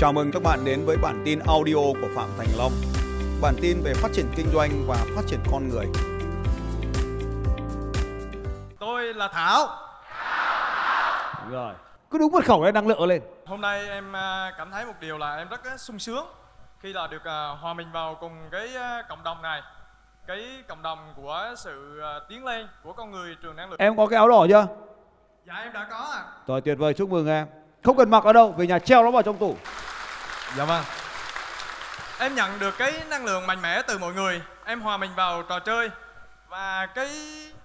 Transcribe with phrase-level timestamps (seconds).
[0.00, 2.72] Chào mừng các bạn đến với bản tin audio của Phạm Thành Long.
[3.42, 5.86] Bản tin về phát triển kinh doanh và phát triển con người.
[8.78, 9.66] Tôi là Thảo.
[11.50, 11.74] Rồi.
[12.10, 13.22] Cứ đúng mật khẩu này năng lượng lên.
[13.46, 16.26] Hôm nay em à, cảm thấy một điều là em rất sung sướng
[16.78, 19.62] khi là được à, hòa mình vào cùng cái à, cộng đồng này.
[20.26, 23.78] Cái cộng đồng của sự tiến lên của con người trường năng lượng.
[23.78, 24.66] Em có cái áo đỏ chưa?
[25.46, 26.18] Dạ em đã có ạ.
[26.18, 26.32] À.
[26.46, 27.46] Rồi tuyệt vời chúc mừng em.
[27.84, 29.56] Không cần mặc ở đâu, về nhà treo nó vào trong tủ.
[30.56, 30.84] Dạ vâng.
[32.18, 34.42] Em nhận được cái năng lượng mạnh mẽ từ mọi người.
[34.64, 35.90] Em hòa mình vào trò chơi.
[36.48, 37.10] Và cái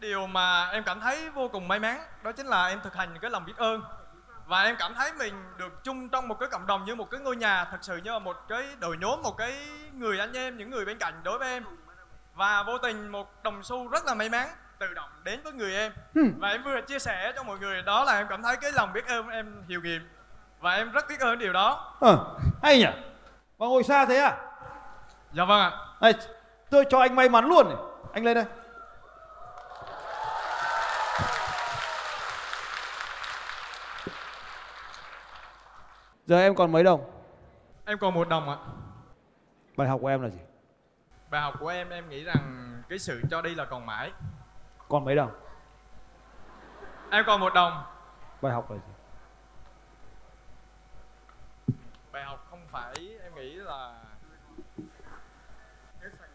[0.00, 3.18] điều mà em cảm thấy vô cùng may mắn đó chính là em thực hành
[3.20, 3.82] cái lòng biết ơn
[4.46, 7.20] và em cảm thấy mình được chung trong một cái cộng đồng như một cái
[7.20, 10.56] ngôi nhà thật sự như là một cái đội nhóm một cái người anh em
[10.56, 11.64] những người bên cạnh đối với em
[12.34, 15.74] và vô tình một đồng xu rất là may mắn tự động đến với người
[15.74, 16.22] em ừ.
[16.38, 18.92] và em vừa chia sẻ cho mọi người đó là em cảm thấy cái lòng
[18.92, 20.08] biết ơn em hiệu nghiệm
[20.60, 22.18] và em rất biết ơn điều đó ờ
[22.62, 22.86] hay nhỉ?
[23.58, 24.38] Mà ngồi xa thế à?
[25.32, 25.72] Dạ vâng ạ.
[26.00, 26.12] Này
[26.70, 27.78] tôi cho anh may mắn luôn này.
[28.12, 28.44] Anh lên đây.
[36.26, 37.10] Giờ em còn mấy đồng?
[37.84, 38.56] Em còn một đồng ạ.
[39.76, 40.38] Bài học của em là gì?
[41.30, 44.12] Bài học của em em nghĩ rằng cái sự cho đi là còn mãi.
[44.88, 45.30] Còn mấy đồng?
[47.10, 47.82] Em còn một đồng.
[48.42, 48.92] Bài học là gì
[52.12, 54.02] bài học không phải em nghĩ là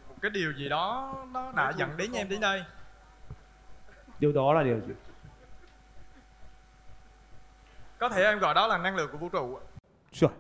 [0.09, 2.63] một cái điều gì đó nó đã dẫn đến em đến đây.
[4.19, 4.93] Điều đó là điều gì?
[7.97, 9.59] Có thể em gọi đó là năng lượng của vũ trụ
[10.11, 10.31] rồi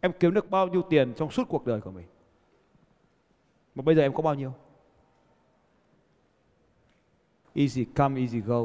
[0.00, 2.06] em kiếm được bao nhiêu tiền trong suốt cuộc đời của mình?
[3.74, 4.54] Mà bây giờ em có bao nhiêu?
[7.54, 8.60] Easy come easy go.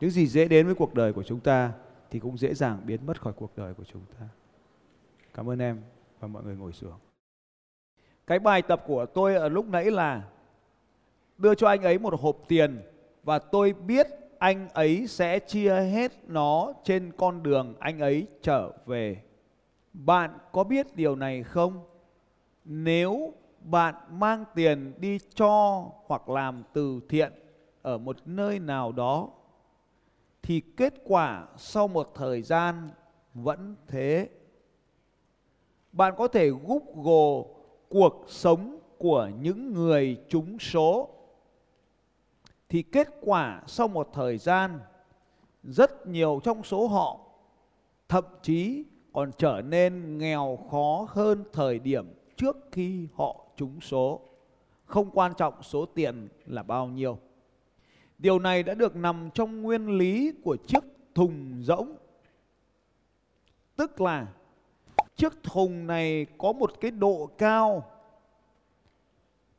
[0.00, 1.72] Những gì dễ đến với cuộc đời của chúng ta
[2.10, 4.28] thì cũng dễ dàng biến mất khỏi cuộc đời của chúng ta.
[5.34, 5.82] Cảm ơn em
[6.20, 6.98] và mọi người ngồi xuống.
[8.26, 10.28] Cái bài tập của tôi ở lúc nãy là
[11.38, 12.82] đưa cho anh ấy một hộp tiền
[13.22, 14.06] và tôi biết
[14.38, 19.22] anh ấy sẽ chia hết nó trên con đường anh ấy trở về.
[19.92, 21.84] Bạn có biết điều này không?
[22.64, 27.32] Nếu bạn mang tiền đi cho hoặc làm từ thiện
[27.82, 29.28] ở một nơi nào đó
[30.48, 32.90] thì kết quả sau một thời gian
[33.34, 34.28] vẫn thế
[35.92, 37.52] bạn có thể google
[37.88, 41.08] cuộc sống của những người trúng số
[42.68, 44.80] thì kết quả sau một thời gian,
[45.62, 47.20] rất nhiều trong số họ
[48.08, 54.20] thậm chí còn trở nên nghèo khó hơn thời điểm trước khi họ trúng số.
[54.84, 57.18] Không quan trọng số tiền là bao nhiêu.
[58.18, 60.84] Điều này đã được nằm trong nguyên lý của chiếc
[61.14, 61.96] thùng rỗng.
[63.76, 64.26] Tức là,
[65.16, 67.90] chiếc thùng này có một cái độ cao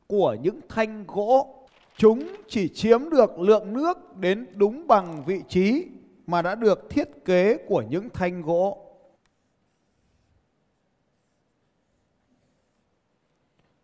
[0.06, 1.66] của những thanh gỗ.
[1.96, 5.86] Chúng chỉ chiếm được lượng nước đến đúng bằng vị trí
[6.26, 8.86] mà đã được thiết kế của những thanh gỗ.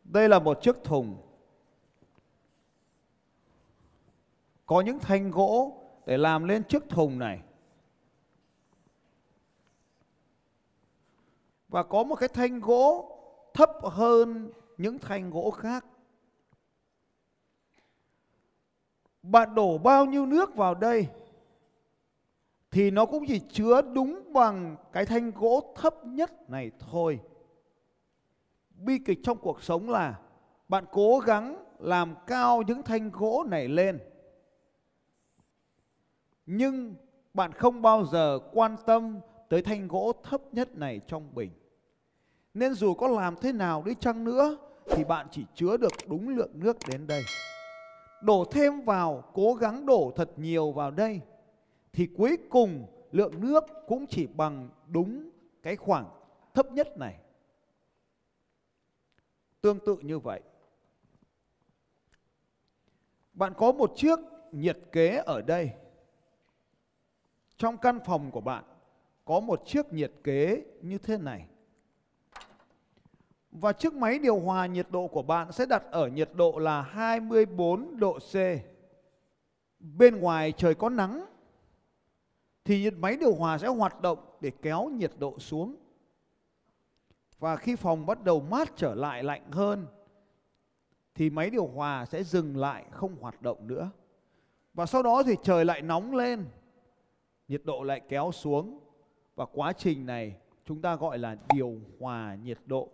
[0.05, 1.17] Đây là một chiếc thùng
[4.67, 7.43] có những thanh gỗ để làm lên chiếc thùng này.
[11.69, 13.13] Và có một cái thanh gỗ
[13.55, 15.87] thấp hơn những thanh gỗ khác.
[19.23, 21.09] Bạn đổ bao nhiêu nước vào đây
[22.71, 27.21] thì nó cũng chỉ chứa đúng bằng cái thanh gỗ thấp nhất này thôi
[28.71, 30.19] bi kịch trong cuộc sống là
[30.69, 33.99] bạn cố gắng làm cao những thanh gỗ này lên
[36.47, 36.95] nhưng
[37.35, 41.51] bạn không bao giờ quan tâm tới thanh gỗ thấp nhất này trong bình
[42.55, 44.57] nên dù có làm thế nào đi chăng nữa,
[44.87, 47.23] thì bạn chỉ chứa được đúng lượng nước đến đây
[48.23, 51.21] đổ thêm vào, cố gắng đổ thật nhiều vào đây,
[51.93, 55.31] thì cuối cùng lượng nước cũng chỉ bằng đúng
[55.63, 56.07] cái khoảng
[56.55, 57.19] thấp nhất này
[59.61, 60.41] Tương tự như vậy.
[63.33, 64.19] Bạn có một chiếc
[64.53, 65.71] nhiệt kế ở đây.
[67.59, 68.65] Trong căn phòng của bạn
[69.25, 71.47] có một chiếc nhiệt kế như thế này.
[73.51, 76.83] Và chiếc máy điều hòa nhiệt độ của bạn sẽ đặt ở nhiệt độ là
[76.83, 78.35] 24 độ C.
[79.79, 81.27] Bên ngoài trời có nắng
[82.65, 85.77] thì nhiệt máy điều hòa sẽ hoạt động để kéo nhiệt độ xuống.
[87.39, 89.87] Và khi phòng bắt đầu mát trở lại lạnh hơn
[91.15, 93.91] thì máy điều hòa sẽ dừng lại không hoạt động nữa.
[94.75, 96.45] Và sau đó thì trời lại nóng lên,
[97.49, 98.79] nhiệt độ lại kéo xuống
[99.35, 102.89] và quá trình này, chúng ta gọi là điều hòa nhiệt độ.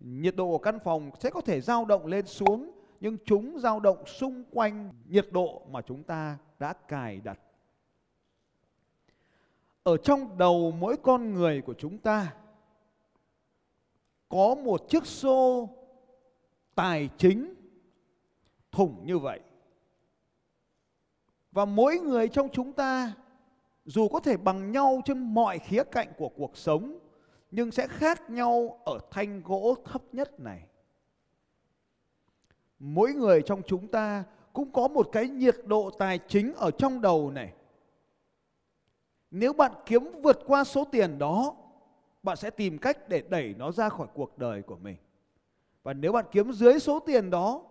[0.00, 2.70] Nhiệt độ của căn phòng sẽ có thể dao động lên xuống,
[3.00, 7.40] nhưng chúng dao động xung quanh nhiệt độ mà chúng ta đã cài đặt.
[9.82, 12.34] Ở trong đầu mỗi con người của chúng ta,
[14.28, 15.68] có một chiếc xô
[16.74, 17.54] tài chính
[18.72, 19.40] thủng như vậy.
[21.52, 23.12] Và mỗi người trong chúng ta
[23.84, 26.98] dù có thể bằng nhau trên mọi khía cạnh của cuộc sống
[27.50, 30.66] nhưng sẽ khác nhau ở thanh gỗ thấp nhất này.
[32.78, 37.00] Mỗi người trong chúng ta cũng có một cái nhiệt độ tài chính ở trong
[37.00, 37.52] đầu này.
[39.30, 41.56] Nếu bạn kiếm vượt qua số tiền đó,
[42.22, 44.96] bạn sẽ tìm cách để đẩy nó ra khỏi cuộc đời của mình.
[45.82, 47.62] Và nếu bạn kiếm dưới số tiền đó,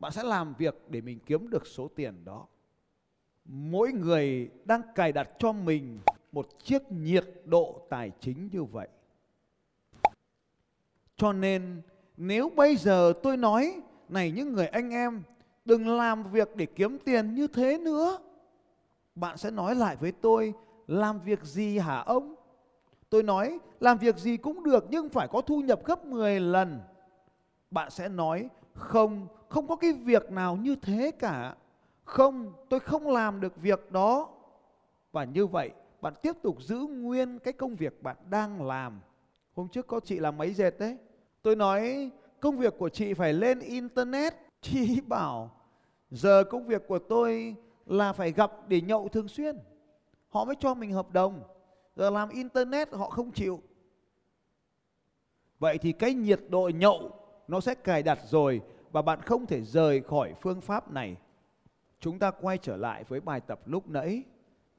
[0.00, 2.46] bạn sẽ làm việc để mình kiếm được số tiền đó.
[3.48, 5.98] Mỗi người đang cài đặt cho mình
[6.32, 8.88] một chiếc nhiệt độ tài chính như vậy.
[11.16, 11.82] Cho nên
[12.16, 15.22] nếu bây giờ tôi nói này những người anh em
[15.64, 18.18] đừng làm việc để kiếm tiền như thế nữa.
[19.14, 20.54] Bạn sẽ nói lại với tôi
[20.86, 22.34] làm việc gì hả ông?
[23.10, 26.80] Tôi nói làm việc gì cũng được nhưng phải có thu nhập gấp 10 lần.
[27.70, 31.54] Bạn sẽ nói không, không có cái việc nào như thế cả.
[32.06, 34.28] Không, tôi không làm được việc đó.
[35.12, 35.70] Và như vậy
[36.00, 39.00] bạn tiếp tục giữ nguyên cái công việc bạn đang làm.
[39.54, 40.96] Hôm trước có chị làm máy dệt đấy.
[41.42, 42.10] Tôi nói
[42.40, 44.34] công việc của chị phải lên internet.
[44.60, 45.50] Chị bảo
[46.10, 47.54] giờ công việc của tôi
[47.86, 49.58] là phải gặp để nhậu thường xuyên.
[50.28, 51.42] Họ mới cho mình hợp đồng.
[51.96, 53.62] Giờ làm internet họ không chịu.
[55.58, 57.10] Vậy thì cái nhiệt độ nhậu
[57.48, 58.60] nó sẽ cài đặt rồi
[58.92, 61.16] và bạn không thể rời khỏi phương pháp này.
[62.00, 64.22] Chúng ta quay trở lại với bài tập lúc nãy.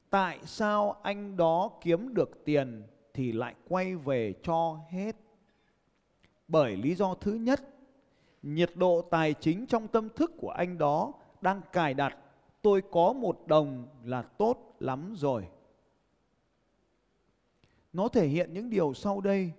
[0.10, 2.84] Tại sao anh đó kiếm được tiền
[3.14, 5.16] thì lại quay về cho hết?
[6.48, 7.62] Bởi lý do thứ nhất,
[8.44, 12.18] nhiệt độ tài chính trong tâm thức của anh đó đang cài đặt
[12.62, 15.48] tôi có một đồng là tốt lắm rồi.
[17.94, 19.52] Nó thể hiện những điều sau đây.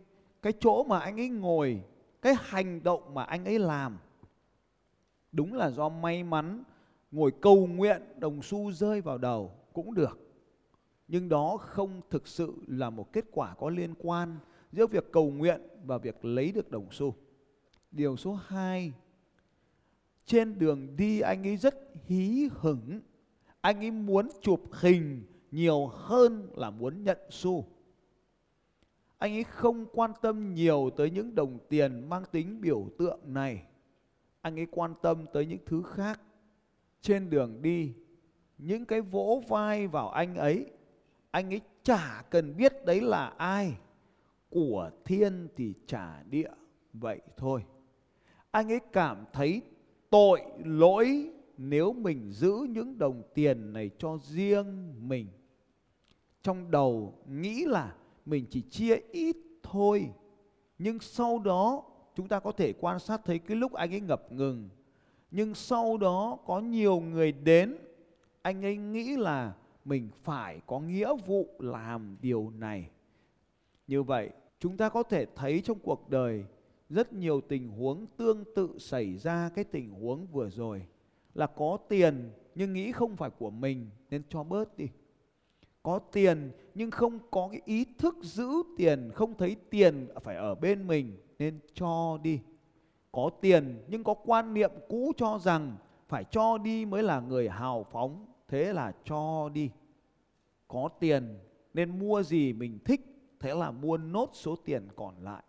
[0.43, 1.81] Cái chỗ mà anh ấy ngồi,
[2.23, 3.99] cái hành động mà anh ấy làm.
[5.33, 6.63] Đúng là do may mắn
[7.11, 10.19] ngồi cầu nguyện đồng xu rơi vào đầu cũng được.
[11.09, 14.39] Nhưng đó không thực sự là một kết quả có liên quan
[14.73, 17.15] giữa việc cầu nguyện và việc lấy được đồng xu.
[17.91, 18.93] Điều số 2
[20.27, 21.75] Trên đường đi anh ấy rất
[22.07, 23.01] hí hửng
[23.61, 27.67] Anh ấy muốn chụp hình nhiều hơn là muốn nhận xu
[29.19, 33.63] Anh ấy không quan tâm nhiều tới những đồng tiền mang tính biểu tượng này
[34.41, 36.21] Anh ấy quan tâm tới những thứ khác
[37.01, 37.93] trên đường đi,
[38.59, 40.67] Những cái vỗ vai vào anh ấy
[41.31, 43.77] Anh ấy chả cần biết đấy là ai.
[44.51, 46.51] Của thiên thì trả địa,
[46.93, 47.65] vậy thôi.
[48.51, 49.63] Anh ấy cảm thấy
[50.11, 55.27] tội lỗi nếu mình giữ những đồng tiền này cho riêng mình.
[56.43, 57.95] Trong đầu nghĩ là
[58.27, 60.11] mình chỉ chia ít thôi,
[60.79, 61.85] nhưng sau đó
[62.15, 64.69] chúng ta có thể quan sát thấy cái lúc anh ấy ngập ngừng
[65.31, 67.77] nhưng sau đó có nhiều người đến
[68.43, 69.55] anh ấy nghĩ là
[69.85, 72.91] mình phải có nghĩa vụ làm điều này
[73.89, 74.31] như vậy,
[74.61, 76.45] chúng ta có thể thấy trong cuộc đời
[76.91, 80.87] rất nhiều tình huống tương tự xảy ra cái tình huống vừa rồi
[81.35, 84.89] là có tiền nhưng nghĩ không phải của mình nên cho bớt đi.
[85.83, 90.55] Có tiền nhưng không có cái ý thức giữ tiền, không thấy tiền phải ở
[90.55, 92.41] bên mình nên cho đi.
[93.13, 95.77] Có tiền nhưng có quan niệm cũ cho rằng
[96.09, 99.71] phải cho đi mới là người hào phóng, thế là cho đi.
[100.69, 101.39] Có tiền
[101.75, 103.01] nên mua gì mình thích
[103.41, 105.43] thế là mua nốt số tiền còn lại.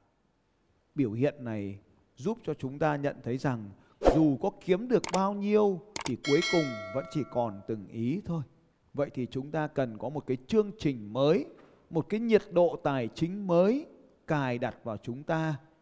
[0.96, 1.80] Biểu hiện này
[2.16, 3.70] giúp cho chúng ta nhận thấy rằng
[4.16, 8.44] dù có kiếm được bao nhiêu thì cuối cùng vẫn chỉ còn từng ý thôi.
[8.94, 11.46] Vậy thì chúng ta cần có một cái chương trình mới,
[11.90, 13.86] một cái nhiệt độ tài chính mới
[14.28, 15.56] cài đặt vào chúng ta